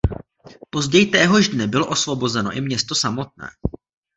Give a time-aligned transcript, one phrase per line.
[0.69, 3.47] Později téhož dne bylo osvobozeno i město samotné.